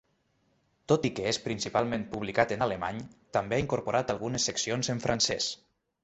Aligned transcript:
Tot 0.91 1.03
i 1.09 1.09
que 1.17 1.25
és 1.31 1.37
principalment 1.41 2.05
publicat 2.13 2.53
en 2.55 2.65
alemany, 2.67 3.01
també 3.37 3.59
ha 3.59 3.63
incorporat 3.65 4.13
algunes 4.15 4.47
seccions 4.51 4.91
en 4.95 5.03
francès. 5.05 5.51